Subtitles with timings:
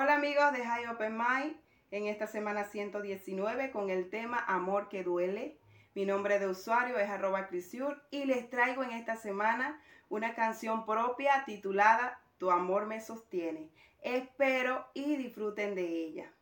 [0.00, 1.56] Hola amigos de High Open Mind,
[1.90, 5.58] en esta semana 119 con el tema Amor que duele.
[5.96, 10.86] Mi nombre de usuario es arroba Crisiur y les traigo en esta semana una canción
[10.86, 13.70] propia titulada Tu amor me sostiene.
[14.00, 16.32] Espero y disfruten de ella.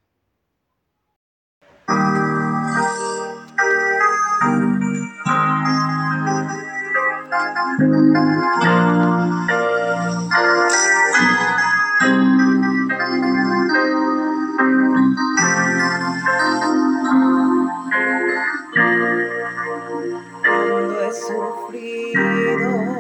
[21.16, 22.98] Sufrido,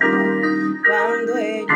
[0.86, 1.66] cuando he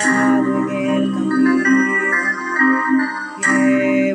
[0.00, 1.64] en el camino.
[3.38, 4.14] Y he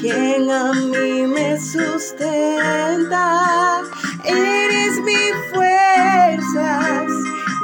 [0.00, 3.22] quien a mí me sustenta.
[4.24, 7.10] Eres mi fuerzas,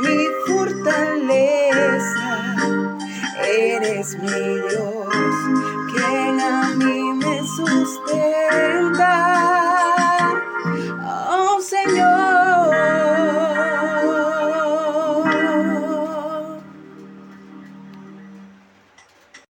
[0.03, 2.29] mi fortaleza.
[3.43, 4.29] Eres mi
[4.69, 5.35] Dios,
[5.95, 8.76] quien a mí me sustenta.